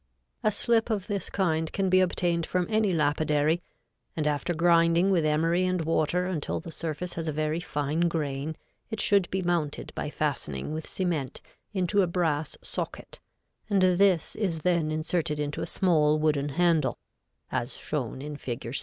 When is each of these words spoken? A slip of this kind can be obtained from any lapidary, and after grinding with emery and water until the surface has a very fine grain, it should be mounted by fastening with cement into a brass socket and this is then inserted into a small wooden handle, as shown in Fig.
A 0.41 0.49
slip 0.49 0.89
of 0.89 1.05
this 1.05 1.29
kind 1.29 1.71
can 1.71 1.87
be 1.87 1.99
obtained 1.99 2.47
from 2.47 2.65
any 2.71 2.91
lapidary, 2.91 3.61
and 4.17 4.25
after 4.25 4.55
grinding 4.55 5.11
with 5.11 5.23
emery 5.23 5.63
and 5.63 5.79
water 5.83 6.25
until 6.25 6.59
the 6.59 6.71
surface 6.71 7.13
has 7.13 7.27
a 7.27 7.31
very 7.31 7.59
fine 7.59 8.07
grain, 8.09 8.55
it 8.89 8.99
should 8.99 9.29
be 9.29 9.43
mounted 9.43 9.91
by 9.93 10.09
fastening 10.09 10.73
with 10.73 10.87
cement 10.87 11.39
into 11.71 12.01
a 12.01 12.07
brass 12.07 12.57
socket 12.63 13.19
and 13.69 13.83
this 13.83 14.35
is 14.35 14.61
then 14.63 14.89
inserted 14.89 15.39
into 15.39 15.61
a 15.61 15.67
small 15.67 16.17
wooden 16.17 16.49
handle, 16.49 16.97
as 17.51 17.77
shown 17.77 18.23
in 18.23 18.37
Fig. 18.37 18.73